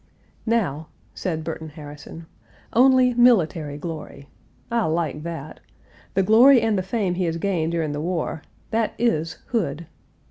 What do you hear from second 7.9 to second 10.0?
the war that is Hood.